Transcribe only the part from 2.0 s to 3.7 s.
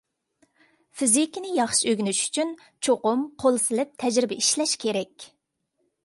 ئۈچۈن، چوقۇم قول